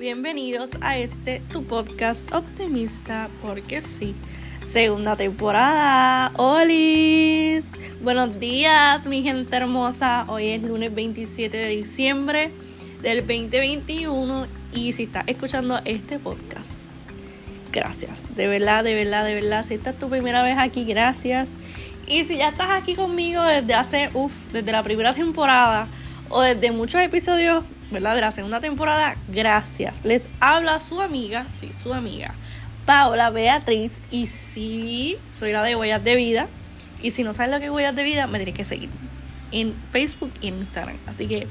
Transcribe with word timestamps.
bienvenidos 0.00 0.70
a 0.80 0.96
este 0.96 1.42
tu 1.52 1.62
podcast 1.64 2.32
optimista, 2.32 3.28
porque 3.42 3.82
sí, 3.82 4.14
segunda 4.66 5.14
temporada. 5.14 6.32
¡Holis! 6.38 7.66
Buenos 8.02 8.40
días, 8.40 9.06
mi 9.06 9.22
gente 9.22 9.54
hermosa. 9.54 10.24
Hoy 10.28 10.52
es 10.52 10.62
lunes 10.62 10.94
27 10.94 11.54
de 11.54 11.68
diciembre 11.68 12.50
del 13.02 13.18
2021 13.18 14.46
y 14.72 14.94
si 14.94 15.02
estás 15.02 15.24
escuchando 15.26 15.78
este 15.84 16.18
podcast, 16.18 17.02
gracias. 17.70 18.34
De 18.34 18.48
verdad, 18.48 18.82
de 18.82 18.94
verdad, 18.94 19.22
de 19.26 19.34
verdad. 19.34 19.66
Si 19.66 19.74
esta 19.74 19.90
es 19.90 19.98
tu 19.98 20.08
primera 20.08 20.42
vez 20.42 20.56
aquí, 20.56 20.84
gracias. 20.84 21.50
Y 22.06 22.24
si 22.24 22.38
ya 22.38 22.48
estás 22.48 22.70
aquí 22.70 22.94
conmigo 22.94 23.42
desde 23.42 23.74
hace, 23.74 24.08
uff, 24.14 24.50
desde 24.50 24.72
la 24.72 24.82
primera 24.82 25.12
temporada 25.12 25.88
o 26.30 26.40
desde 26.40 26.72
muchos 26.72 27.02
episodios 27.02 27.64
¿verdad? 27.90 28.14
De 28.14 28.20
la 28.20 28.30
segunda 28.30 28.60
temporada, 28.60 29.16
gracias. 29.28 30.04
Les 30.04 30.22
habla 30.40 30.80
su 30.80 31.00
amiga, 31.00 31.46
sí, 31.50 31.70
su 31.72 31.92
amiga, 31.92 32.34
Paola 32.86 33.30
Beatriz. 33.30 33.98
Y 34.10 34.26
sí, 34.26 35.16
soy 35.30 35.52
la 35.52 35.62
de 35.62 35.76
Huellas 35.76 36.04
de 36.04 36.16
Vida. 36.16 36.48
Y 37.02 37.12
si 37.12 37.24
no 37.24 37.32
sabes 37.32 37.52
lo 37.52 37.58
que 37.58 37.66
es 37.66 37.70
Huellas 37.70 37.96
de 37.96 38.02
Vida, 38.02 38.26
me 38.26 38.38
tienes 38.38 38.54
que 38.54 38.64
seguir 38.64 38.90
en 39.52 39.74
Facebook 39.92 40.32
y 40.40 40.48
en 40.48 40.58
Instagram. 40.58 40.96
Así 41.06 41.26
que, 41.26 41.46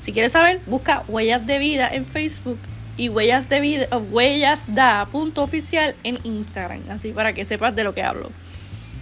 si 0.00 0.12
quieres 0.12 0.32
saber, 0.32 0.60
busca 0.66 1.04
Huellas 1.08 1.46
de 1.46 1.58
Vida 1.58 1.88
en 1.92 2.06
Facebook 2.06 2.58
y 2.96 3.08
Huellas 3.08 3.48
de 3.48 3.60
Vida, 3.60 3.98
Huellas 3.98 4.74
da 4.74 5.06
punto 5.06 5.42
oficial 5.42 5.96
en 6.04 6.18
Instagram. 6.24 6.82
Así 6.90 7.12
para 7.12 7.32
que 7.32 7.44
sepas 7.44 7.74
de 7.74 7.84
lo 7.84 7.94
que 7.94 8.02
hablo. 8.02 8.30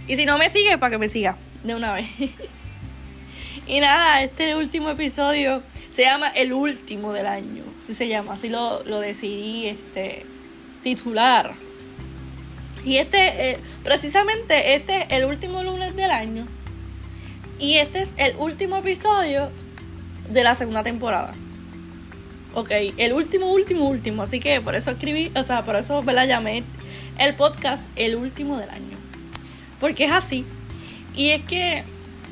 Y 0.07 0.15
si 0.15 0.25
no 0.25 0.37
me 0.37 0.49
sigues, 0.49 0.77
para 0.77 0.91
que 0.91 0.97
me 0.97 1.09
siga 1.09 1.37
de 1.63 1.75
una 1.75 1.93
vez. 1.93 2.07
y 3.67 3.79
nada, 3.79 4.21
este 4.21 4.55
último 4.55 4.89
episodio 4.89 5.61
se 5.93 6.01
llama 6.01 6.27
El 6.29 6.53
último 6.53 7.13
del 7.13 7.27
año. 7.27 7.63
Así 7.77 7.93
se 7.93 8.07
llama, 8.07 8.33
así 8.33 8.49
lo, 8.49 8.81
decidí 8.99 9.67
este, 9.67 10.25
titular. 10.81 11.53
Y 12.83 12.97
este, 12.97 13.51
eh, 13.51 13.59
precisamente 13.83 14.73
este 14.73 15.03
es 15.03 15.05
el 15.11 15.25
último 15.25 15.61
lunes 15.61 15.95
del 15.95 16.09
año. 16.09 16.47
Y 17.59 17.75
este 17.75 18.01
es 18.01 18.13
el 18.17 18.35
último 18.37 18.77
episodio 18.77 19.51
de 20.31 20.43
la 20.43 20.55
segunda 20.55 20.81
temporada. 20.81 21.33
Ok, 22.55 22.71
el 22.97 23.13
último, 23.13 23.51
último, 23.51 23.87
último. 23.87 24.23
Así 24.23 24.39
que 24.39 24.61
por 24.61 24.73
eso 24.73 24.89
escribí, 24.89 25.31
o 25.35 25.43
sea, 25.43 25.63
por 25.63 25.75
eso 25.75 26.01
me 26.01 26.13
la 26.13 26.25
llamé 26.25 26.63
el 27.19 27.35
podcast 27.35 27.83
El 27.95 28.15
último 28.15 28.57
del 28.57 28.71
año. 28.71 28.97
Porque 29.79 30.05
es 30.05 30.11
así. 30.11 30.43
Y 31.15 31.29
es 31.29 31.41
que 31.43 31.83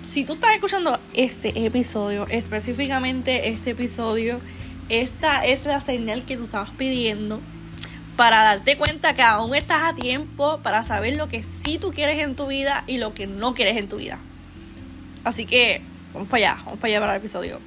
si 0.03 0.25
tú 0.25 0.33
estás 0.33 0.53
escuchando 0.55 0.99
este 1.13 1.65
episodio, 1.65 2.25
específicamente 2.29 3.49
este 3.49 3.71
episodio, 3.71 4.39
esta 4.89 5.45
es 5.45 5.65
la 5.65 5.79
señal 5.79 6.25
que 6.25 6.37
tú 6.37 6.45
estabas 6.45 6.71
pidiendo 6.71 7.39
para 8.15 8.43
darte 8.43 8.77
cuenta 8.77 9.13
que 9.13 9.21
aún 9.21 9.55
estás 9.55 9.83
a 9.83 9.95
tiempo 9.95 10.59
para 10.63 10.83
saber 10.83 11.17
lo 11.17 11.27
que 11.27 11.43
sí 11.43 11.77
tú 11.79 11.91
quieres 11.91 12.19
en 12.19 12.35
tu 12.35 12.47
vida 12.47 12.83
y 12.87 12.97
lo 12.97 13.13
que 13.13 13.27
no 13.27 13.53
quieres 13.53 13.77
en 13.77 13.87
tu 13.87 13.97
vida. 13.97 14.19
Así 15.23 15.45
que 15.45 15.81
vamos 16.13 16.29
para 16.29 16.51
allá, 16.51 16.63
vamos 16.65 16.79
para 16.79 16.91
allá 16.91 16.99
para 16.99 17.13
el 17.13 17.19
episodio. 17.19 17.59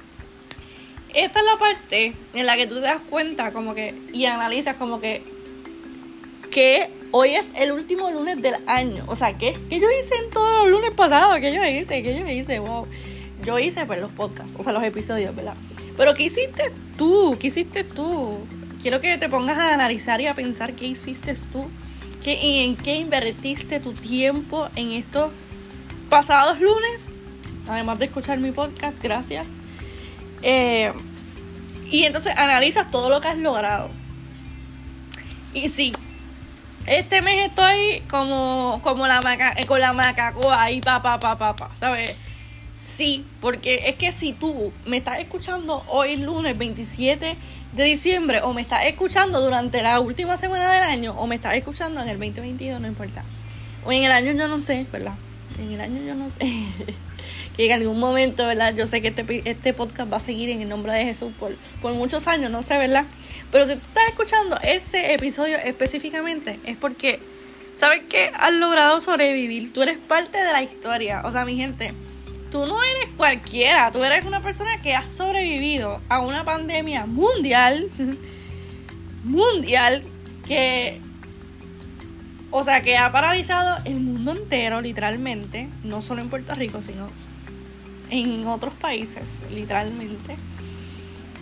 Esta 1.13 1.39
es 1.39 1.45
la 1.45 1.57
parte 1.57 2.13
en 2.33 2.45
la 2.45 2.57
que 2.57 2.67
tú 2.67 2.75
te 2.75 2.81
das 2.81 3.01
cuenta 3.09 3.51
como 3.51 3.73
que 3.73 3.95
y 4.13 4.25
analizas 4.25 4.75
como 4.75 4.99
que 4.99 5.23
que 6.51 6.89
hoy 7.17 7.33
es 7.33 7.47
el 7.55 7.71
último 7.71 8.11
lunes 8.11 8.41
del 8.41 8.55
año. 8.67 9.05
O 9.07 9.15
sea, 9.15 9.37
¿qué, 9.37 9.57
qué 9.69 9.79
yo 9.79 9.87
hice 9.89 10.13
en 10.21 10.29
todos 10.31 10.57
los 10.57 10.69
lunes 10.69 10.91
pasados? 10.91 11.39
¿Qué 11.39 11.53
yo 11.53 11.63
hice? 11.63 12.03
¿Qué 12.03 12.19
yo 12.19 12.27
hice? 12.27 12.59
Wow. 12.59 12.87
Yo 13.45 13.57
hice 13.57 13.85
pues, 13.85 14.01
los 14.01 14.11
podcasts, 14.11 14.57
o 14.59 14.63
sea, 14.63 14.73
los 14.73 14.83
episodios, 14.83 15.33
¿verdad? 15.33 15.55
Pero 15.95 16.13
¿qué 16.13 16.23
hiciste 16.23 16.71
tú? 16.97 17.37
¿Qué 17.39 17.47
hiciste 17.47 17.85
tú? 17.85 18.39
Quiero 18.81 18.99
que 18.99 19.17
te 19.17 19.29
pongas 19.29 19.57
a 19.57 19.73
analizar 19.73 20.19
y 20.19 20.27
a 20.27 20.33
pensar 20.33 20.73
qué 20.73 20.87
hiciste 20.87 21.35
tú. 21.53 21.65
¿Qué, 22.21 22.65
en 22.65 22.75
qué 22.75 22.95
invertiste 22.95 23.79
tu 23.79 23.93
tiempo 23.93 24.67
en 24.75 24.91
estos 24.91 25.31
pasados 26.09 26.59
lunes. 26.59 27.15
Además 27.69 27.97
de 27.97 28.05
escuchar 28.05 28.39
mi 28.39 28.51
podcast, 28.51 29.01
gracias. 29.01 29.47
Eh, 30.41 30.91
y 31.89 32.03
entonces 32.03 32.37
analizas 32.37 32.91
todo 32.91 33.09
lo 33.09 33.21
que 33.21 33.29
has 33.29 33.37
logrado. 33.37 33.89
Y 35.53 35.69
sí, 35.69 35.93
este 36.87 37.21
mes 37.21 37.47
estoy 37.47 38.01
como, 38.09 38.79
como 38.83 39.07
la 39.07 39.21
maca, 39.21 39.53
eh, 39.57 39.65
con 39.65 39.79
la 39.79 39.93
macacoa 39.93 40.61
ahí, 40.61 40.81
pa, 40.81 41.01
pa, 41.01 41.19
pa, 41.19 41.37
pa, 41.37 41.55
pa, 41.55 41.69
¿sabes? 41.79 42.15
Sí, 42.77 43.25
porque 43.41 43.83
es 43.87 43.95
que 43.95 44.11
si 44.11 44.33
tú 44.33 44.71
me 44.85 44.97
estás 44.97 45.19
escuchando 45.19 45.83
hoy 45.87 46.17
lunes 46.17 46.57
27 46.57 47.35
de 47.73 47.83
diciembre 47.83 48.41
o 48.41 48.53
me 48.53 48.61
estás 48.61 48.85
escuchando 48.85 49.41
durante 49.41 49.81
la 49.81 49.99
última 49.99 50.37
semana 50.37 50.71
del 50.71 50.83
año 50.83 51.13
o 51.17 51.25
me 51.27 51.35
estás 51.35 51.55
escuchando 51.55 52.01
en 52.01 52.09
el 52.09 52.19
2022, 52.19 52.79
no 52.79 52.87
importa. 52.87 53.23
O 53.83 53.91
en 53.91 54.03
el 54.03 54.11
año 54.11 54.33
yo 54.33 54.47
no 54.47 54.61
sé, 54.61 54.85
¿verdad? 54.91 55.13
En 55.59 55.71
el 55.71 55.81
año 55.81 56.01
yo 56.03 56.15
no 56.15 56.29
sé. 56.29 56.39
que 57.55 57.65
en 57.65 57.71
algún 57.71 57.99
momento, 57.99 58.45
¿verdad? 58.45 58.75
Yo 58.75 58.87
sé 58.87 59.01
que 59.01 59.09
este, 59.09 59.49
este 59.49 59.73
podcast 59.73 60.11
va 60.11 60.17
a 60.17 60.21
seguir 60.21 60.49
en 60.49 60.61
el 60.61 60.69
nombre 60.69 60.93
de 60.93 61.05
Jesús 61.05 61.31
por, 61.39 61.55
por 61.81 61.93
muchos 61.93 62.27
años, 62.27 62.51
no 62.51 62.63
sé, 62.63 62.77
¿verdad? 62.77 63.05
Pero 63.51 63.67
si 63.67 63.75
tú 63.75 63.81
estás 63.87 64.03
escuchando 64.09 64.57
ese 64.63 65.13
episodio 65.13 65.57
específicamente, 65.57 66.59
es 66.65 66.75
porque, 66.75 67.19
¿sabes 67.77 68.03
qué? 68.09 68.31
Has 68.33 68.53
logrado 68.53 68.99
sobrevivir. 68.99 69.71
Tú 69.71 69.81
eres 69.81 69.97
parte 69.97 70.37
de 70.37 70.51
la 70.51 70.61
historia. 70.61 71.21
O 71.23 71.31
sea, 71.31 71.45
mi 71.45 71.55
gente, 71.55 71.93
tú 72.51 72.65
no 72.65 72.83
eres 72.83 73.13
cualquiera. 73.15 73.91
Tú 73.91 74.03
eres 74.03 74.25
una 74.25 74.41
persona 74.41 74.81
que 74.81 74.93
ha 74.93 75.03
sobrevivido 75.03 76.01
a 76.09 76.19
una 76.19 76.43
pandemia 76.43 77.05
mundial. 77.05 77.89
mundial. 79.23 80.03
Que. 80.45 80.99
O 82.57 82.63
sea, 82.63 82.81
que 82.81 82.97
ha 82.97 83.11
paralizado 83.11 83.81
el 83.83 83.99
mundo 83.99 84.31
entero, 84.31 84.79
literalmente. 84.79 85.67
No 85.83 86.01
solo 86.01 86.21
en 86.21 86.29
Puerto 86.29 86.55
Rico, 86.55 86.81
sino 86.81 87.09
en 88.09 88.47
otros 88.47 88.73
países, 88.73 89.39
literalmente 89.51 90.35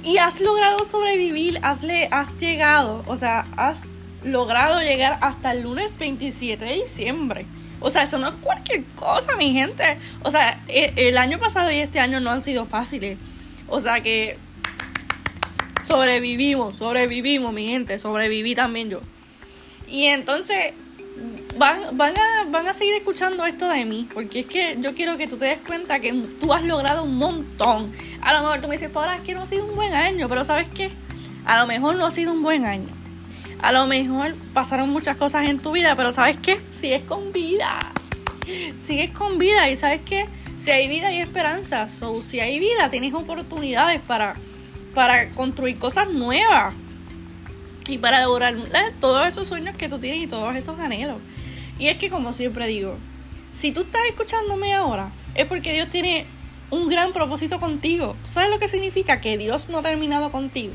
y 0.03 0.17
has 0.17 0.41
logrado 0.41 0.83
sobrevivir, 0.85 1.59
has, 1.63 1.81
has 2.11 2.37
llegado, 2.37 3.03
o 3.07 3.15
sea, 3.15 3.45
has 3.55 3.99
logrado 4.23 4.81
llegar 4.81 5.17
hasta 5.21 5.51
el 5.51 5.63
lunes 5.63 5.97
27 5.97 6.63
de 6.63 6.73
diciembre. 6.73 7.45
O 7.79 7.89
sea, 7.89 8.03
eso 8.03 8.17
no 8.17 8.29
es 8.29 8.35
cualquier 8.35 8.83
cosa, 8.95 9.35
mi 9.35 9.53
gente. 9.53 9.97
O 10.23 10.31
sea, 10.31 10.61
e, 10.67 10.93
el 10.95 11.17
año 11.17 11.39
pasado 11.39 11.71
y 11.71 11.77
este 11.77 11.99
año 11.99 12.19
no 12.19 12.31
han 12.31 12.41
sido 12.41 12.65
fáciles. 12.65 13.17
O 13.67 13.79
sea 13.79 14.01
que 14.01 14.37
sobrevivimos, 15.87 16.77
sobrevivimos, 16.77 17.53
mi 17.53 17.67
gente. 17.67 17.99
Sobreviví 17.99 18.55
también 18.55 18.89
yo. 18.89 19.01
Y 19.87 20.05
entonces, 20.05 20.73
van, 21.57 21.97
van, 21.97 22.13
a, 22.17 22.45
van 22.49 22.67
a 22.67 22.73
seguir 22.73 22.95
escuchando 22.95 23.45
esto 23.45 23.67
de 23.67 23.85
mí, 23.85 24.07
porque 24.13 24.41
es 24.41 24.45
que 24.45 24.77
yo 24.79 24.93
quiero 24.93 25.17
que 25.17 25.27
tú 25.27 25.37
te 25.37 25.45
des 25.45 25.59
cuenta 25.59 25.99
que 25.99 26.13
tú 26.39 26.53
has 26.53 26.63
logrado 26.63 27.03
un 27.03 27.15
montón. 27.15 27.91
A 28.21 28.33
lo 28.33 28.41
mejor 28.41 28.61
tú 28.61 28.67
me 28.67 28.75
dices, 28.75 28.89
Paola, 28.89 29.15
es 29.15 29.21
que 29.21 29.33
no 29.33 29.43
ha 29.43 29.45
sido 29.45 29.65
un 29.65 29.75
buen 29.75 29.93
año, 29.93 30.27
pero 30.29 30.43
¿sabes 30.43 30.67
qué? 30.73 30.91
A 31.45 31.59
lo 31.59 31.67
mejor 31.67 31.95
no 31.95 32.05
ha 32.05 32.11
sido 32.11 32.31
un 32.31 32.41
buen 32.41 32.65
año. 32.65 32.89
A 33.61 33.71
lo 33.71 33.85
mejor 33.87 34.35
pasaron 34.53 34.89
muchas 34.89 35.17
cosas 35.17 35.47
en 35.47 35.59
tu 35.59 35.71
vida, 35.71 35.95
pero 35.95 36.11
¿sabes 36.11 36.37
qué? 36.41 36.59
Sigues 36.79 37.03
con 37.03 37.31
vida. 37.31 37.79
Sigues 38.85 39.11
con 39.11 39.37
vida 39.37 39.69
y 39.69 39.77
¿sabes 39.77 40.01
qué? 40.05 40.27
Si 40.57 40.71
hay 40.71 40.87
vida 40.87 41.07
hay 41.07 41.19
esperanza. 41.19 41.87
So, 41.87 42.21
si 42.21 42.39
hay 42.39 42.59
vida, 42.59 42.89
tienes 42.89 43.13
oportunidades 43.13 44.01
para, 44.01 44.35
para 44.93 45.29
construir 45.29 45.77
cosas 45.77 46.09
nuevas 46.09 46.73
y 47.87 47.97
para 47.97 48.23
lograr 48.23 48.55
todos 48.99 49.27
esos 49.27 49.47
sueños 49.47 49.75
que 49.75 49.89
tú 49.89 49.99
tienes 49.99 50.23
y 50.23 50.27
todos 50.27 50.55
esos 50.55 50.79
anhelos. 50.79 51.17
Y 51.79 51.87
es 51.87 51.97
que 51.97 52.09
como 52.09 52.33
siempre 52.33 52.67
digo, 52.67 52.97
si 53.51 53.71
tú 53.71 53.81
estás 53.81 54.01
escuchándome 54.07 54.73
ahora, 54.73 55.11
es 55.35 55.45
porque 55.45 55.73
Dios 55.73 55.89
tiene 55.89 56.25
un 56.69 56.89
gran 56.89 57.13
propósito 57.13 57.59
contigo. 57.59 58.15
sabes 58.23 58.49
lo 58.49 58.59
que 58.59 58.67
significa? 58.67 59.21
Que 59.21 59.37
Dios 59.37 59.69
no 59.69 59.79
ha 59.79 59.83
terminado 59.83 60.31
contigo. 60.31 60.73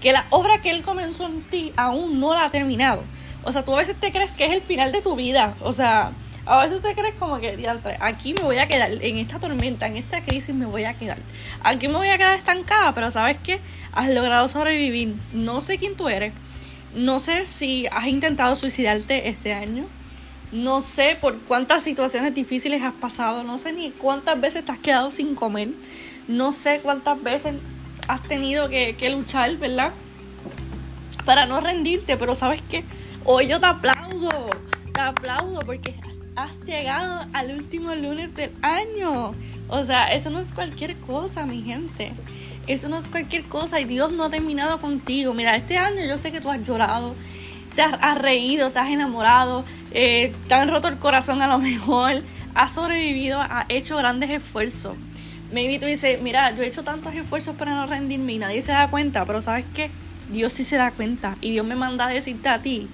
Que 0.00 0.12
la 0.12 0.26
obra 0.30 0.62
que 0.62 0.70
Él 0.70 0.82
comenzó 0.82 1.26
en 1.26 1.42
ti 1.42 1.72
aún 1.76 2.20
no 2.20 2.34
la 2.34 2.44
ha 2.44 2.50
terminado. 2.50 3.02
O 3.44 3.50
sea, 3.50 3.64
tú 3.64 3.74
a 3.74 3.78
veces 3.78 3.96
te 3.96 4.12
crees 4.12 4.32
que 4.32 4.44
es 4.44 4.52
el 4.52 4.60
final 4.60 4.92
de 4.92 5.02
tu 5.02 5.16
vida. 5.16 5.56
O 5.60 5.72
sea, 5.72 6.12
a 6.44 6.62
veces 6.62 6.80
te 6.80 6.94
crees 6.94 7.14
como 7.14 7.38
que, 7.40 7.56
aquí 8.00 8.34
me 8.34 8.42
voy 8.42 8.58
a 8.58 8.66
quedar, 8.66 8.90
en 8.90 9.18
esta 9.18 9.38
tormenta, 9.38 9.86
en 9.86 9.96
esta 9.96 10.22
crisis 10.22 10.54
me 10.54 10.66
voy 10.66 10.84
a 10.84 10.94
quedar. 10.94 11.18
Aquí 11.62 11.86
me 11.86 11.94
voy 11.94 12.08
a 12.08 12.18
quedar 12.18 12.34
estancada, 12.34 12.92
pero 12.92 13.10
¿sabes 13.10 13.36
qué? 13.42 13.60
Has 13.92 14.08
logrado 14.08 14.48
sobrevivir. 14.48 15.14
No 15.32 15.60
sé 15.60 15.78
quién 15.78 15.96
tú 15.96 16.08
eres. 16.08 16.32
No 16.94 17.20
sé 17.20 17.46
si 17.46 17.86
has 17.86 18.06
intentado 18.06 18.56
suicidarte 18.56 19.28
este 19.28 19.54
año. 19.54 19.86
No 20.50 20.82
sé 20.82 21.16
por 21.18 21.38
cuántas 21.40 21.82
situaciones 21.82 22.34
difíciles 22.34 22.82
has 22.82 22.92
pasado, 22.92 23.42
no 23.42 23.58
sé 23.58 23.72
ni 23.72 23.90
cuántas 23.90 24.38
veces 24.38 24.62
te 24.62 24.72
has 24.72 24.78
quedado 24.78 25.10
sin 25.10 25.34
comer, 25.34 25.70
no 26.28 26.52
sé 26.52 26.80
cuántas 26.82 27.22
veces 27.22 27.54
has 28.06 28.22
tenido 28.24 28.68
que, 28.68 29.08
luchar, 29.10 29.56
¿verdad? 29.56 29.92
Para 31.24 31.46
no 31.46 31.62
rendirte, 31.62 32.18
pero 32.18 32.34
sabes 32.34 32.60
qué, 32.68 32.84
hoy 33.24 33.48
yo 33.48 33.60
te 33.60 33.66
aplaudo, 33.66 34.28
te 34.92 35.00
aplaudo 35.00 35.60
porque 35.60 35.94
has 36.36 36.60
llegado 36.64 37.26
al 37.32 37.54
último 37.54 37.94
lunes 37.94 38.34
del 38.34 38.52
año. 38.62 39.34
O 39.68 39.84
sea, 39.84 40.12
eso 40.12 40.30
no 40.30 40.40
es 40.40 40.52
cualquier 40.52 40.96
cosa, 40.96 41.46
mi 41.46 41.62
gente. 41.62 42.12
Eso 42.66 42.88
no 42.88 42.98
es 42.98 43.08
cualquier 43.08 43.44
cosa 43.44 43.80
y 43.80 43.84
Dios 43.84 44.12
no 44.12 44.24
ha 44.24 44.30
terminado 44.30 44.80
contigo. 44.80 45.34
Mira, 45.34 45.56
este 45.56 45.78
año 45.78 46.04
yo 46.06 46.18
sé 46.18 46.32
que 46.32 46.40
tú 46.40 46.50
has 46.50 46.62
llorado, 46.62 47.14
te 47.74 47.82
has, 47.82 48.18
reído, 48.18 48.70
te 48.70 48.78
has 48.78 48.90
enamorado, 48.90 49.64
eh, 49.92 50.32
te 50.48 50.54
han 50.54 50.68
roto 50.68 50.88
el 50.88 50.98
corazón 50.98 51.42
a 51.42 51.48
lo 51.48 51.58
mejor, 51.58 52.22
has 52.54 52.72
sobrevivido, 52.72 53.40
has 53.40 53.66
hecho 53.68 53.96
grandes 53.96 54.30
esfuerzos. 54.30 54.96
Maybe 55.52 55.78
tú 55.78 55.86
dices, 55.86 56.22
mira, 56.22 56.54
yo 56.56 56.62
he 56.62 56.66
hecho 56.66 56.82
tantos 56.82 57.14
esfuerzos 57.14 57.56
para 57.56 57.74
no 57.74 57.86
rendirme 57.86 58.32
y 58.32 58.38
nadie 58.38 58.62
se 58.62 58.72
da 58.72 58.88
cuenta, 58.88 59.26
pero 59.26 59.42
¿sabes 59.42 59.66
qué? 59.74 59.90
Dios 60.30 60.52
sí 60.54 60.64
se 60.64 60.76
da 60.76 60.92
cuenta 60.92 61.36
y 61.42 61.50
Dios 61.50 61.66
me 61.66 61.74
manda 61.74 62.06
a 62.06 62.08
decirte 62.08 62.48
a 62.48 62.62
ti 62.62 62.88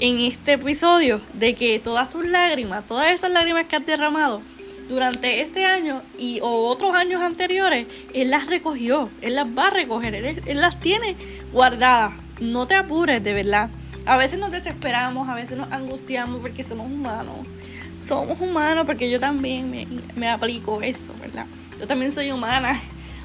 en 0.00 0.18
este 0.18 0.54
episodio 0.54 1.20
de 1.34 1.54
que 1.54 1.78
todas 1.78 2.10
tus 2.10 2.26
lágrimas, 2.26 2.86
todas 2.86 3.12
esas 3.12 3.30
lágrimas 3.30 3.66
que 3.66 3.76
has 3.76 3.86
derramado 3.86 4.42
durante 4.88 5.40
este 5.40 5.64
año 5.64 6.02
y 6.18 6.40
o 6.40 6.68
otros 6.68 6.94
años 6.94 7.22
anteriores, 7.22 7.86
Él 8.12 8.30
las 8.30 8.48
recogió, 8.48 9.10
Él 9.22 9.36
las 9.36 9.48
va 9.48 9.68
a 9.68 9.70
recoger, 9.70 10.14
Él, 10.14 10.60
las 10.60 10.78
tiene 10.80 11.16
guardadas. 11.52 12.12
No 12.40 12.66
te 12.66 12.74
apures, 12.74 13.22
de 13.22 13.32
verdad. 13.32 13.70
A 14.06 14.16
veces 14.16 14.38
nos 14.38 14.50
desesperamos, 14.50 15.28
a 15.28 15.34
veces 15.34 15.56
nos 15.56 15.70
angustiamos 15.72 16.40
porque 16.40 16.64
somos 16.64 16.86
humanos. 16.86 17.46
Somos 18.04 18.40
humanos 18.40 18.84
porque 18.84 19.10
yo 19.10 19.18
también 19.18 19.70
me, 19.70 19.86
me 20.16 20.28
aplico 20.28 20.82
eso, 20.82 21.14
¿verdad? 21.20 21.46
Yo 21.80 21.86
también 21.86 22.12
soy 22.12 22.30
humana 22.30 22.78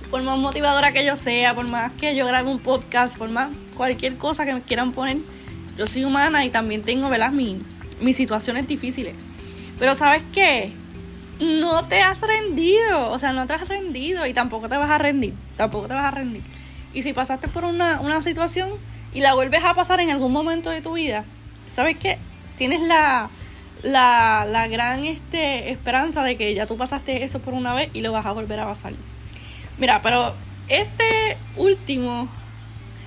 por 0.09 0.23
más 0.23 0.37
motivadora 0.37 0.91
que 0.91 1.05
yo 1.05 1.15
sea, 1.15 1.53
por 1.53 1.69
más 1.69 1.91
que 1.93 2.15
yo 2.15 2.25
grabe 2.25 2.49
un 2.49 2.59
podcast, 2.59 3.17
por 3.17 3.29
más 3.29 3.51
cualquier 3.75 4.17
cosa 4.17 4.45
que 4.45 4.53
me 4.53 4.61
quieran 4.61 4.91
poner, 4.91 5.17
yo 5.79 5.87
soy 5.87 6.03
humana 6.03 6.43
y 6.43 6.49
también 6.49 6.83
tengo, 6.83 7.09
¿verdad? 7.09 7.31
mis 7.31 8.17
situaciones 8.17 8.67
difíciles. 8.67 9.15
Pero 9.79 9.95
¿sabes 9.95 10.21
qué? 10.33 10.73
No 11.39 11.85
te 11.85 12.01
has 12.01 12.19
rendido, 12.19 13.09
o 13.11 13.17
sea, 13.17 13.31
no 13.31 13.47
te 13.47 13.53
has 13.53 13.65
rendido 13.69 14.25
y 14.25 14.33
tampoco 14.33 14.67
te 14.67 14.75
vas 14.75 14.89
a 14.91 14.97
rendir, 14.97 15.33
tampoco 15.55 15.87
te 15.87 15.93
vas 15.93 16.03
a 16.03 16.11
rendir. 16.11 16.41
Y 16.93 17.01
si 17.03 17.13
pasaste 17.13 17.47
por 17.47 17.63
una, 17.63 18.01
una 18.01 18.21
situación 18.21 18.71
y 19.13 19.21
la 19.21 19.33
vuelves 19.35 19.63
a 19.63 19.73
pasar 19.73 20.01
en 20.01 20.09
algún 20.09 20.33
momento 20.33 20.69
de 20.69 20.81
tu 20.81 20.93
vida, 20.95 21.23
¿sabes 21.69 21.95
qué? 21.95 22.17
Tienes 22.57 22.81
la, 22.81 23.29
la, 23.81 24.45
la 24.49 24.67
gran 24.67 25.05
este, 25.05 25.71
esperanza 25.71 26.23
de 26.23 26.35
que 26.35 26.53
ya 26.53 26.65
tú 26.65 26.75
pasaste 26.75 27.23
eso 27.23 27.39
por 27.39 27.53
una 27.53 27.73
vez 27.73 27.89
y 27.93 28.01
lo 28.01 28.11
vas 28.11 28.25
a 28.25 28.33
volver 28.33 28.59
a 28.59 28.65
pasar. 28.65 28.91
Mira, 29.77 30.01
pero 30.01 30.35
este 30.67 31.37
último, 31.55 32.27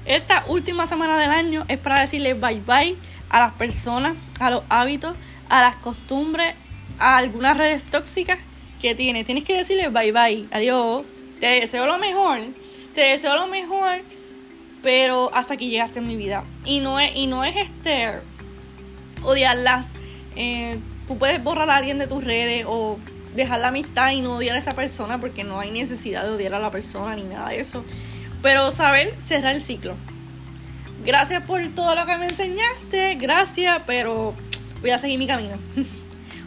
esta 0.05 0.45
última 0.49 0.87
semana 0.87 1.19
del 1.19 1.31
año 1.31 1.65
es 1.69 1.79
para 1.79 2.01
decirle 2.01 2.35
bye 2.35 2.61
bye 2.67 2.97
a 3.29 3.41
las 3.41 3.53
personas, 3.55 4.17
a 4.41 4.51
los 4.51 4.63
hábitos, 4.69 5.17
a 5.49 5.63
las 5.63 5.77
costumbres, 5.77 6.55
a 6.99 7.17
algunas 7.17 7.57
redes 7.57 7.83
tóxicas 7.85 8.39
que 8.81 8.95
tienes. 8.95 9.25
Tienes 9.27 9.45
que 9.45 9.57
decirle 9.57 9.89
bye 9.89 10.13
bye, 10.13 10.47
adiós, 10.51 11.05
te 11.41 11.47
deseo 11.47 11.87
lo 11.87 11.99
mejor, 11.99 12.41
te 12.95 13.01
deseo 13.03 13.37
lo 13.37 13.49
mejor, 13.49 14.03
pero 14.83 15.31
hasta 15.35 15.55
aquí 15.55 15.71
llegaste 15.71 16.01
en 16.01 16.09
mi 16.09 16.17
vida. 16.17 16.45
Y 16.65 16.81
no 16.81 17.01
es, 17.01 17.15
y 17.15 17.27
no 17.27 17.45
es 17.45 17.57
este 17.57 18.11
odiarlas. 19.23 19.93
Eh, 20.37 20.79
tú 21.07 21.19
puedes 21.19 21.43
borrar 21.43 21.71
a 21.71 21.77
alguien 21.77 21.99
de 21.99 22.07
tus 22.07 22.25
redes 22.25 22.65
o 22.69 22.99
dejar 23.35 23.61
la 23.61 23.69
amistad 23.69 24.11
y 24.11 24.21
no 24.21 24.37
odiar 24.37 24.57
a 24.57 24.59
esa 24.59 24.73
persona 24.73 25.19
porque 25.21 25.45
no 25.45 25.61
hay 25.61 25.71
necesidad 25.71 26.25
de 26.25 26.31
odiar 26.31 26.55
a 26.55 26.59
la 26.59 26.71
persona 26.71 27.17
ni 27.17 27.23
nada 27.23 27.51
de 27.51 27.61
eso. 27.61 27.85
Pero 28.43 28.71
saber 28.71 29.15
cerrar 29.21 29.55
el 29.55 29.63
ciclo. 29.63 29.95
Gracias 31.05 31.43
por 31.45 31.61
todo 31.75 31.95
lo 31.95 32.07
que 32.07 32.17
me 32.17 32.27
enseñaste, 32.27 33.15
gracias, 33.17 33.83
pero 33.87 34.35
voy 34.81 34.91
a 34.91 34.99
seguir 34.99 35.19
mi 35.19 35.27
camino. 35.27 35.57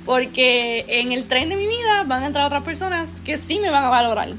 Porque 0.06 0.86
en 0.88 1.12
el 1.12 1.28
tren 1.28 1.50
de 1.50 1.56
mi 1.56 1.66
vida 1.66 2.04
van 2.06 2.24
a 2.24 2.28
entrar 2.28 2.46
otras 2.46 2.64
personas 2.64 3.22
que 3.22 3.38
sí 3.38 3.60
me 3.60 3.70
van 3.70 3.86
a 3.86 3.90
valorar. 3.90 4.30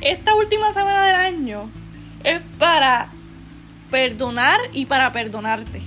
Esta 0.00 0.34
última 0.34 0.72
semana 0.72 1.04
del 1.04 1.16
año 1.16 1.68
es 2.22 2.40
para 2.58 3.08
perdonar 3.90 4.60
y 4.72 4.86
para 4.86 5.12
perdonarte. 5.12 5.82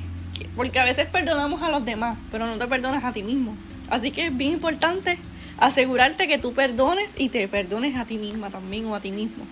Porque 0.56 0.80
a 0.80 0.84
veces 0.84 1.08
perdonamos 1.08 1.62
a 1.62 1.70
los 1.70 1.86
demás, 1.86 2.18
pero 2.32 2.46
no 2.48 2.58
te 2.58 2.68
perdonas 2.68 3.04
a 3.04 3.14
ti 3.14 3.24
mismo. 3.24 3.56
Así 3.90 4.12
que 4.12 4.28
es 4.28 4.36
bien 4.36 4.54
importante 4.54 5.18
Asegurarte 5.60 6.28
que 6.28 6.38
tú 6.38 6.54
perdones 6.54 7.16
y 7.18 7.30
te 7.30 7.48
perdones 7.48 7.96
a 7.96 8.06
ti 8.06 8.20
misma 8.20 8.52
también 8.52 8.86
o 8.86 8.96
a 8.96 9.00
ti 9.00 9.12
mismo. 9.12 9.44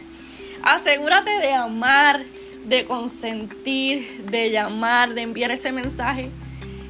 Asegúrate 0.65 1.29
de 1.29 1.53
amar, 1.53 2.23
de 2.65 2.85
consentir, 2.85 4.25
de 4.31 4.49
llamar, 4.49 5.13
de 5.13 5.21
enviar 5.21 5.51
ese 5.51 5.71
mensaje. 5.71 6.31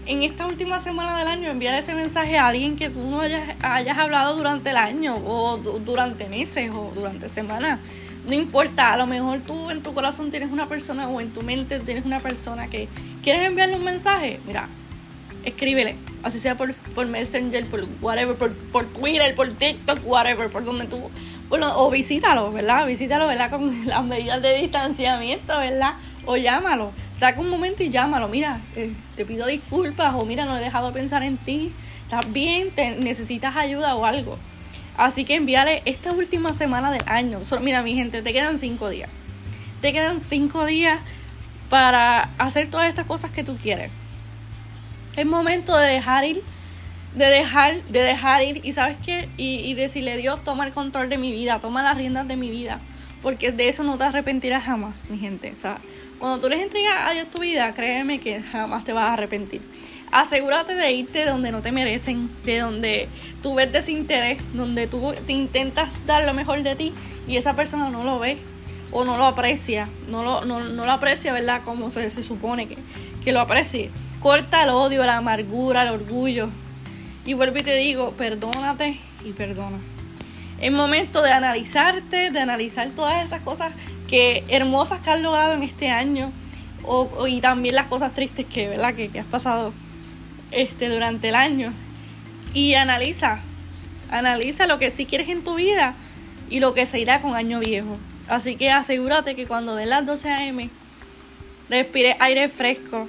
En 0.06 0.24
esta 0.24 0.46
última 0.46 0.80
semana 0.80 1.20
del 1.20 1.28
año, 1.28 1.50
enviar 1.50 1.78
ese 1.78 1.94
mensaje 1.94 2.38
a 2.38 2.48
alguien 2.48 2.78
que 2.78 2.90
tú 2.90 3.02
no 3.02 3.20
hayas, 3.20 3.58
hayas 3.62 3.98
hablado 3.98 4.38
durante 4.38 4.70
el 4.70 4.78
año, 4.78 5.18
o 5.18 5.58
durante 5.58 6.30
meses, 6.30 6.72
o 6.74 6.94
durante 6.96 7.28
semanas. 7.28 7.82
No 8.26 8.34
importa, 8.34 8.94
a 8.94 8.98
lo 8.98 9.08
mejor 9.08 9.42
tú 9.42 9.70
en 9.70 9.84
tu 9.84 9.94
corazón 9.94 10.32
tienes 10.32 10.54
una 10.54 10.70
persona 10.70 11.10
o 11.10 11.20
en 11.20 11.34
tu 11.34 11.42
mente 11.42 11.82
tienes 11.82 12.06
una 12.06 12.22
persona 12.22 12.70
que 12.70 12.88
quieres 13.22 13.42
enviarle 13.42 13.76
un 13.76 13.84
mensaje. 13.84 14.40
Mira, 14.48 14.70
escríbele, 15.44 15.98
así 16.24 16.40
sea 16.40 16.56
por, 16.56 16.74
por 16.74 17.08
Messenger, 17.08 17.66
por 17.66 17.86
whatever, 18.02 18.38
por, 18.38 18.54
por 18.54 18.86
Twitter, 18.86 19.36
por 19.36 19.50
TikTok, 19.50 20.00
whatever, 20.06 20.50
por 20.50 20.64
donde 20.64 20.86
tú, 20.88 20.98
o 21.50 21.92
visítalo, 21.92 22.52
¿verdad? 22.52 22.86
Visítalo, 22.86 23.28
¿verdad? 23.28 23.50
Con 23.50 23.86
las 23.88 24.04
medidas 24.04 24.42
de 24.42 24.62
distanciamiento, 24.62 25.58
¿verdad? 25.58 25.94
O 26.26 26.38
llámalo, 26.38 26.92
saca 27.18 27.40
un 27.40 27.50
momento 27.50 27.84
y 27.84 27.90
llámalo, 27.90 28.28
mira, 28.28 28.60
eh, 28.76 28.92
te 29.16 29.26
pido 29.26 29.46
disculpas, 29.46 30.16
o 30.16 30.26
mira, 30.26 30.46
no 30.46 30.58
he 30.58 30.60
dejado 30.60 30.88
de 30.88 30.94
pensar 30.94 31.24
en 31.24 31.38
ti, 31.38 31.72
estás 32.04 32.32
bien, 32.32 32.72
te, 32.72 32.92
necesitas 32.96 33.56
ayuda 33.56 33.96
o 33.96 34.06
algo. 34.06 34.38
Así 34.98 35.26
que 35.26 35.36
envíale 35.36 35.82
esta 35.86 36.14
última 36.14 36.54
semana 36.54 36.90
del 36.90 37.04
año. 37.06 37.40
mira, 37.62 37.82
mi 37.82 37.96
gente, 37.96 38.22
te 38.22 38.34
quedan 38.34 38.58
cinco 38.58 38.90
días. 38.90 39.10
Te 39.82 39.92
quedan 39.92 40.22
cinco 40.22 40.66
días 40.66 41.00
para 41.70 42.30
hacer 42.38 42.70
todas 42.70 42.88
estas 42.88 43.06
cosas 43.06 43.32
que 43.32 43.44
tú 43.44 43.58
quieres. 43.58 43.92
Es 45.16 45.26
momento 45.26 45.76
de 45.78 45.88
dejar 45.88 46.26
ir, 46.26 46.44
de 47.16 47.26
dejar, 47.26 47.82
de 47.84 48.00
dejar 48.00 48.44
ir, 48.44 48.62
y 48.64 48.74
sabes 48.74 48.98
qué, 49.04 49.30
y, 49.38 49.74
decirle 49.74 50.18
Dios, 50.18 50.44
toma 50.44 50.66
el 50.68 50.74
control 50.74 51.10
de 51.10 51.18
mi 51.18 51.32
vida, 51.32 51.60
toma 51.60 51.82
las 51.82 51.98
riendas 51.98 52.28
de 52.28 52.36
mi 52.36 52.50
vida, 52.50 52.80
porque 53.22 53.52
de 53.52 53.70
eso 53.70 53.84
no 53.84 53.98
te 53.98 54.04
arrepentirás 54.04 54.64
jamás, 54.64 55.10
mi 55.10 55.18
gente. 55.18 55.52
O 55.52 55.56
sea, 55.56 55.78
cuando 56.20 56.40
tú 56.40 56.50
les 56.50 56.62
entregas 56.62 57.10
a 57.10 57.12
Dios 57.14 57.28
tu 57.32 57.42
vida, 57.42 57.74
créeme 57.74 58.20
que 58.20 58.42
jamás 58.42 58.86
te 58.86 58.94
vas 58.94 59.06
a 59.06 59.14
arrepentir. 59.14 59.62
Asegúrate 60.12 60.76
de 60.76 60.92
irte 60.92 61.20
de 61.20 61.26
donde 61.26 61.52
no 61.52 61.62
te 61.62 61.72
merecen, 61.72 62.30
de 62.44 62.60
donde 62.60 63.10
tú 63.42 63.56
ves 63.56 63.72
desinterés, 63.72 64.40
donde 64.54 64.88
tú 64.88 65.14
te 65.26 65.34
intentas 65.34 66.06
dar 66.06 66.24
lo 66.26 66.34
mejor 66.34 66.62
de 66.64 66.76
ti 66.76 66.94
y 67.28 67.38
esa 67.38 67.56
persona 67.56 67.90
no 67.90 68.04
lo 68.04 68.20
ve 68.20 68.38
o 68.92 69.04
no 69.04 69.18
lo 69.18 69.26
aprecia, 69.26 69.90
no 70.08 70.24
lo, 70.24 70.46
no, 70.46 70.60
lo 70.62 70.92
aprecia, 70.92 71.34
¿verdad? 71.34 71.64
Como 71.66 71.90
se, 71.90 72.10
se 72.12 72.24
supone 72.24 72.68
que, 72.68 72.78
que 73.24 73.32
lo 73.32 73.42
aprecie. 73.42 73.90
Corta 74.20 74.64
el 74.64 74.70
odio, 74.70 75.06
la 75.06 75.18
amargura, 75.18 75.84
el 75.84 75.90
orgullo. 75.90 76.50
Y 77.26 77.34
vuelvo 77.34 77.58
y 77.58 77.64
te 77.64 77.76
digo, 77.76 78.12
perdónate 78.12 79.00
y 79.24 79.32
perdona. 79.32 79.80
Es 80.62 80.72
momento 80.72 81.22
de 81.22 81.32
analizarte, 81.32 82.32
de 82.32 82.40
analizar 82.40 82.90
todas 82.90 83.26
esas 83.26 83.42
cosas 83.42 83.74
que 84.08 84.44
hermosas 84.48 85.02
que 85.02 85.10
has 85.10 85.22
logrado 85.22 85.54
en 85.54 85.64
este 85.64 85.90
año 85.90 86.32
y 87.28 87.42
también 87.42 87.76
las 87.76 87.88
cosas 87.88 88.14
tristes 88.14 88.46
que, 88.46 88.70
¿verdad? 88.70 88.94
que, 88.94 89.20
has 89.20 89.26
pasado 89.26 89.74
este, 90.52 90.88
durante 90.90 91.30
el 91.30 91.36
año. 91.36 91.74
Y 92.54 92.76
analiza, 92.76 93.40
analiza 94.10 94.68
lo 94.68 94.80
que 94.80 94.92
sí 94.92 95.06
quieres 95.06 95.28
en 95.30 95.44
tu 95.44 95.56
vida 95.56 95.96
y 96.50 96.60
lo 96.60 96.74
que 96.74 96.86
se 96.86 97.00
irá 97.00 97.22
con 97.22 97.36
año 97.36 97.60
viejo. 97.60 97.98
Así 98.28 98.56
que 98.56 98.72
asegúrate 98.72 99.36
que 99.36 99.46
cuando 99.46 99.76
den 99.76 99.90
las 99.90 100.06
12 100.06 100.30
a.m. 100.32 100.70
respire 101.70 102.16
aire 102.20 102.48
fresco, 102.50 103.08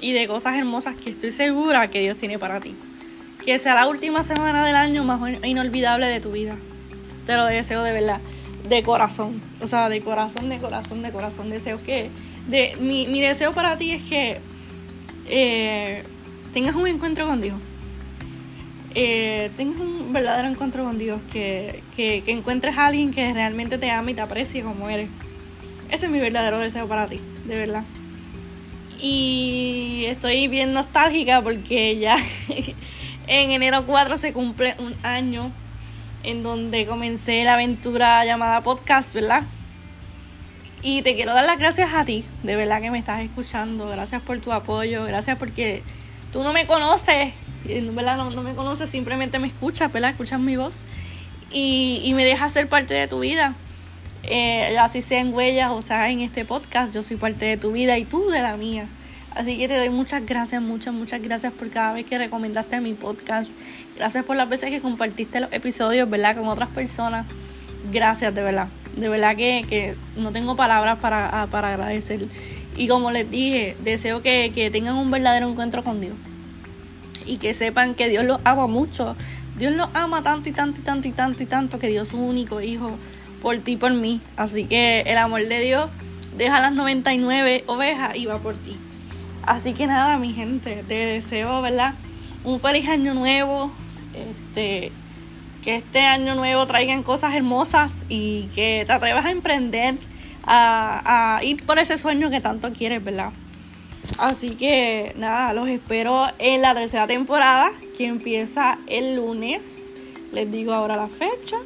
y 0.00 0.12
de 0.12 0.26
cosas 0.26 0.56
hermosas 0.56 0.96
que 0.96 1.10
estoy 1.10 1.30
segura 1.30 1.88
que 1.88 2.00
Dios 2.00 2.16
tiene 2.16 2.38
para 2.38 2.60
ti. 2.60 2.74
Que 3.44 3.58
sea 3.58 3.74
la 3.74 3.88
última 3.88 4.22
semana 4.22 4.64
del 4.64 4.76
año 4.76 5.04
más 5.04 5.20
inolvidable 5.44 6.06
de 6.06 6.20
tu 6.20 6.32
vida. 6.32 6.56
Te 7.26 7.36
lo 7.36 7.46
deseo 7.46 7.82
de 7.82 7.92
verdad, 7.92 8.20
de 8.68 8.82
corazón. 8.82 9.40
O 9.60 9.68
sea, 9.68 9.88
de 9.88 10.00
corazón, 10.00 10.48
de 10.48 10.58
corazón, 10.58 11.02
de 11.02 11.10
corazón. 11.10 11.50
Deseo 11.50 11.82
que. 11.82 12.10
De, 12.48 12.76
mi, 12.80 13.06
mi 13.06 13.20
deseo 13.20 13.52
para 13.52 13.76
ti 13.76 13.92
es 13.92 14.02
que 14.02 14.38
eh, 15.26 16.02
tengas 16.52 16.74
un 16.74 16.86
encuentro 16.86 17.26
con 17.26 17.40
Dios. 17.40 17.56
Eh, 18.94 19.50
tengas 19.56 19.78
un 19.80 20.12
verdadero 20.12 20.48
encuentro 20.48 20.84
con 20.84 20.98
Dios. 20.98 21.20
Que, 21.32 21.82
que, 21.96 22.22
que 22.24 22.32
encuentres 22.32 22.76
a 22.76 22.86
alguien 22.86 23.10
que 23.10 23.32
realmente 23.32 23.78
te 23.78 23.90
ama 23.90 24.10
y 24.10 24.14
te 24.14 24.20
aprecie 24.20 24.62
como 24.62 24.88
eres. 24.88 25.08
Ese 25.90 26.06
es 26.06 26.12
mi 26.12 26.20
verdadero 26.20 26.58
deseo 26.58 26.86
para 26.86 27.06
ti, 27.06 27.20
de 27.46 27.56
verdad. 27.56 27.84
Y 29.00 30.04
estoy 30.06 30.46
bien 30.48 30.72
nostálgica 30.72 31.42
porque 31.42 31.98
ya 31.98 32.16
en 33.30 33.52
enero 33.52 33.86
4 33.86 34.18
se 34.18 34.32
cumple 34.32 34.74
un 34.80 34.96
año 35.04 35.52
en 36.24 36.42
donde 36.42 36.84
comencé 36.84 37.44
la 37.44 37.54
aventura 37.54 38.24
llamada 38.24 38.60
podcast, 38.62 39.14
¿verdad? 39.14 39.44
Y 40.82 41.02
te 41.02 41.14
quiero 41.14 41.32
dar 41.32 41.44
las 41.44 41.56
gracias 41.56 41.94
a 41.94 42.04
ti, 42.04 42.24
de 42.42 42.56
verdad 42.56 42.80
que 42.80 42.90
me 42.90 42.98
estás 42.98 43.20
escuchando. 43.20 43.86
Gracias 43.88 44.20
por 44.20 44.40
tu 44.40 44.52
apoyo, 44.52 45.04
gracias 45.04 45.38
porque 45.38 45.84
tú 46.32 46.42
no 46.42 46.52
me 46.52 46.66
conoces, 46.66 47.32
¿verdad? 47.64 48.16
No, 48.16 48.30
no 48.30 48.42
me 48.42 48.54
conoces, 48.54 48.90
simplemente 48.90 49.38
me 49.38 49.46
escuchas, 49.46 49.92
¿verdad? 49.92 50.10
Escuchas 50.10 50.40
mi 50.40 50.56
voz 50.56 50.84
y, 51.52 52.00
y 52.02 52.14
me 52.14 52.24
dejas 52.24 52.52
ser 52.52 52.68
parte 52.68 52.94
de 52.94 53.06
tu 53.06 53.20
vida. 53.20 53.54
Eh, 54.24 54.76
así 54.76 55.02
sea 55.02 55.20
en 55.20 55.32
huellas 55.32 55.70
o 55.70 55.82
sea 55.82 56.10
en 56.10 56.20
este 56.20 56.44
podcast, 56.44 56.92
yo 56.92 57.02
soy 57.02 57.16
parte 57.16 57.46
de 57.46 57.56
tu 57.56 57.70
vida 57.70 57.96
y 57.96 58.04
tú 58.04 58.28
de 58.28 58.42
la 58.42 58.56
mía. 58.56 58.88
Así 59.40 59.56
que 59.56 59.68
te 59.68 59.78
doy 59.78 59.88
muchas 59.88 60.26
gracias, 60.26 60.60
muchas, 60.60 60.92
muchas 60.92 61.22
gracias 61.22 61.50
por 61.54 61.70
cada 61.70 61.94
vez 61.94 62.04
que 62.04 62.18
recomendaste 62.18 62.78
mi 62.82 62.92
podcast. 62.92 63.50
Gracias 63.96 64.22
por 64.22 64.36
las 64.36 64.46
veces 64.46 64.68
que 64.68 64.82
compartiste 64.82 65.40
los 65.40 65.50
episodios, 65.50 66.10
¿verdad? 66.10 66.36
Con 66.36 66.46
otras 66.46 66.68
personas. 66.68 67.24
Gracias, 67.90 68.34
de 68.34 68.42
verdad. 68.42 68.68
De 68.98 69.08
verdad 69.08 69.34
que, 69.36 69.64
que 69.66 69.96
no 70.14 70.30
tengo 70.30 70.56
palabras 70.56 70.98
para, 70.98 71.46
para 71.50 71.68
agradecer. 71.68 72.26
Y 72.76 72.86
como 72.86 73.12
les 73.12 73.30
dije, 73.30 73.78
deseo 73.82 74.20
que, 74.20 74.52
que 74.54 74.70
tengan 74.70 74.96
un 74.96 75.10
verdadero 75.10 75.48
encuentro 75.48 75.82
con 75.82 76.02
Dios. 76.02 76.12
Y 77.24 77.38
que 77.38 77.54
sepan 77.54 77.94
que 77.94 78.10
Dios 78.10 78.26
los 78.26 78.42
ama 78.44 78.66
mucho. 78.66 79.16
Dios 79.56 79.72
los 79.72 79.88
ama 79.94 80.22
tanto 80.22 80.50
y 80.50 80.52
tanto 80.52 80.82
y 80.82 80.84
tanto 80.84 81.08
y 81.08 81.12
tanto 81.12 81.42
y 81.42 81.46
tanto 81.46 81.78
que 81.78 81.88
Dios 81.88 82.02
es 82.02 82.08
su 82.10 82.18
único 82.18 82.60
hijo 82.60 82.98
por 83.40 83.56
ti 83.56 83.72
y 83.72 83.76
por 83.78 83.94
mí. 83.94 84.20
Así 84.36 84.66
que 84.66 85.00
el 85.06 85.16
amor 85.16 85.48
de 85.48 85.60
Dios 85.60 85.88
deja 86.36 86.60
las 86.60 86.74
99 86.74 87.64
ovejas 87.68 88.14
y 88.16 88.26
va 88.26 88.38
por 88.38 88.54
ti. 88.54 88.76
Así 89.44 89.72
que 89.72 89.86
nada, 89.86 90.18
mi 90.18 90.32
gente, 90.32 90.84
te 90.86 90.94
deseo, 90.94 91.62
¿verdad? 91.62 91.94
Un 92.44 92.60
feliz 92.60 92.88
año 92.88 93.14
nuevo. 93.14 93.70
Este, 94.14 94.92
que 95.62 95.76
este 95.76 96.00
año 96.00 96.34
nuevo 96.34 96.66
traigan 96.66 97.02
cosas 97.02 97.34
hermosas 97.34 98.06
y 98.08 98.44
que 98.54 98.84
te 98.86 98.92
atrevas 98.92 99.26
a 99.26 99.30
emprender, 99.30 99.96
a, 100.44 101.40
ir 101.42 101.64
por 101.66 101.78
ese 101.78 101.98
sueño 101.98 102.30
que 102.30 102.40
tanto 102.40 102.72
quieres, 102.72 103.04
¿verdad? 103.04 103.30
Así 104.18 104.50
que 104.50 105.14
nada, 105.16 105.52
los 105.52 105.68
espero 105.68 106.26
en 106.38 106.62
la 106.62 106.74
tercera 106.74 107.06
temporada 107.06 107.70
que 107.96 108.06
empieza 108.06 108.78
el 108.86 109.16
lunes. 109.16 109.92
Les 110.32 110.50
digo 110.50 110.72
ahora 110.72 110.96
la 110.96 111.08
fecha. 111.08 111.56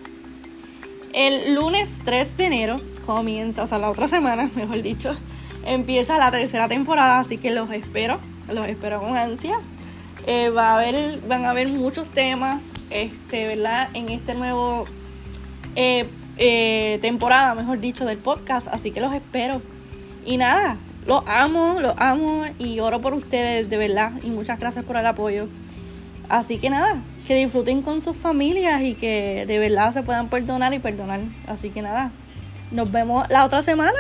El 1.12 1.54
lunes 1.54 2.00
3 2.04 2.36
de 2.36 2.46
enero 2.46 2.80
comienza, 3.06 3.62
o 3.62 3.66
sea, 3.66 3.78
la 3.78 3.90
otra 3.90 4.08
semana, 4.08 4.50
mejor 4.56 4.82
dicho, 4.82 5.16
empieza 5.66 6.18
la 6.18 6.30
tercera 6.30 6.68
temporada, 6.68 7.18
así 7.18 7.38
que 7.38 7.50
los 7.50 7.70
espero, 7.70 8.20
los 8.52 8.66
espero 8.66 9.00
con 9.00 9.16
ansias. 9.16 9.62
Eh, 10.26 10.48
va 10.48 10.70
a 10.70 10.74
haber, 10.76 11.20
van 11.28 11.44
a 11.44 11.50
haber 11.50 11.68
muchos 11.68 12.08
temas, 12.08 12.72
este, 12.90 13.46
¿verdad? 13.46 13.88
En 13.92 14.08
este 14.08 14.34
nuevo 14.34 14.86
eh, 15.76 16.06
eh, 16.38 16.98
temporada, 17.02 17.54
mejor 17.54 17.80
dicho, 17.80 18.06
del 18.06 18.18
podcast, 18.18 18.68
así 18.68 18.90
que 18.90 19.00
los 19.00 19.12
espero. 19.12 19.60
Y 20.24 20.38
nada, 20.38 20.78
los 21.06 21.22
amo, 21.26 21.78
los 21.80 21.94
amo 21.98 22.44
y 22.58 22.80
oro 22.80 23.00
por 23.00 23.12
ustedes, 23.12 23.68
de 23.68 23.76
verdad, 23.76 24.12
y 24.22 24.30
muchas 24.30 24.58
gracias 24.58 24.84
por 24.84 24.96
el 24.96 25.06
apoyo. 25.06 25.48
Así 26.30 26.56
que 26.56 26.70
nada, 26.70 27.02
que 27.26 27.34
disfruten 27.34 27.82
con 27.82 28.00
sus 28.00 28.16
familias 28.16 28.80
y 28.82 28.94
que 28.94 29.44
de 29.46 29.58
verdad 29.58 29.92
se 29.92 30.02
puedan 30.02 30.28
perdonar 30.28 30.72
y 30.72 30.78
perdonar. 30.78 31.20
Así 31.46 31.68
que 31.68 31.82
nada, 31.82 32.10
nos 32.70 32.90
vemos 32.90 33.28
la 33.28 33.44
otra 33.44 33.60
semana 33.60 33.98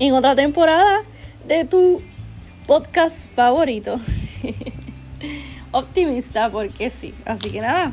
en 0.00 0.14
otra 0.14 0.34
temporada 0.34 1.02
de 1.46 1.64
tu 1.64 2.02
podcast 2.66 3.26
favorito. 3.34 4.00
Optimista, 5.72 6.50
porque 6.50 6.90
sí. 6.90 7.14
Así 7.24 7.50
que 7.50 7.60
nada, 7.60 7.92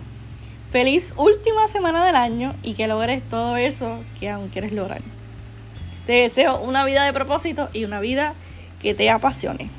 feliz 0.72 1.14
última 1.18 1.68
semana 1.68 2.06
del 2.06 2.16
año 2.16 2.56
y 2.64 2.74
que 2.74 2.88
logres 2.88 3.24
todo 3.28 3.58
eso 3.58 4.00
que 4.20 4.30
aún 4.30 4.50
quieres 4.50 4.72
lograr. 4.72 5.02
Te 6.06 6.14
deseo 6.14 6.60
una 6.60 6.86
vida 6.86 7.04
de 7.04 7.14
propósito 7.14 7.70
y 7.74 7.86
una 7.86 8.00
vida 8.00 8.36
que 8.80 8.94
te 8.94 9.10
apasione. 9.10 9.70